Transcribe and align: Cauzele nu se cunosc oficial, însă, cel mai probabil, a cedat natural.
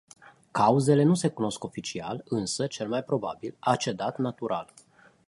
Cauzele 0.51 1.03
nu 1.03 1.13
se 1.13 1.29
cunosc 1.29 1.63
oficial, 1.63 2.21
însă, 2.25 2.67
cel 2.67 2.87
mai 2.87 3.03
probabil, 3.03 3.55
a 3.59 3.75
cedat 3.75 4.17
natural. 4.17 4.73